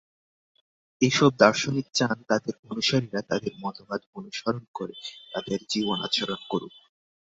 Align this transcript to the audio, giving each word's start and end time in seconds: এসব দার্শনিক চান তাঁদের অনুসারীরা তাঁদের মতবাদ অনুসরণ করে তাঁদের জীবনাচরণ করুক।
এসব 1.01 1.31
দার্শনিক 1.37 1.87
চান 1.93 2.17
তাঁদের 2.29 2.55
অনুসারীরা 2.69 3.21
তাঁদের 3.21 3.53
মতবাদ 3.61 4.01
অনুসরণ 4.15 4.63
করে 4.73 4.95
তাঁদের 5.31 5.59
জীবনাচরণ 5.69 6.41
করুক। 6.49 6.73